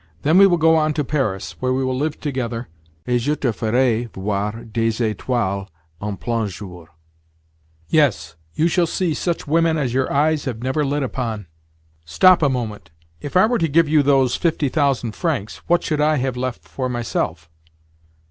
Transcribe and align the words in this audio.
Then 0.23 0.39
we 0.39 0.47
will 0.47 0.57
go 0.57 0.75
on 0.75 0.95
to 0.95 1.03
Paris, 1.03 1.51
where 1.59 1.71
we 1.71 1.83
will 1.83 1.95
live 1.95 2.19
together, 2.19 2.67
et 3.05 3.19
je 3.19 3.35
te 3.35 3.51
ferai 3.53 4.09
voir 4.11 4.65
des 4.65 4.89
étoiles 5.13 5.67
en 6.01 6.17
plein 6.17 6.47
jour. 6.47 6.87
Yes, 7.87 8.35
you 8.55 8.67
shall 8.67 8.87
see 8.87 9.13
such 9.13 9.45
women 9.45 9.77
as 9.77 9.93
your 9.93 10.11
eyes 10.11 10.45
have 10.45 10.63
never 10.63 10.83
lit 10.83 11.03
upon." 11.03 11.45
"Stop 12.03 12.41
a 12.41 12.49
moment. 12.49 12.89
If 13.19 13.37
I 13.37 13.45
were 13.45 13.59
to 13.59 13.67
give 13.67 13.87
you 13.87 14.01
those 14.01 14.35
fifty 14.35 14.69
thousand 14.69 15.11
francs, 15.11 15.57
what 15.67 15.83
should 15.83 16.01
I 16.01 16.15
have 16.15 16.35
left 16.35 16.67
for 16.67 16.89
myself?" 16.89 17.47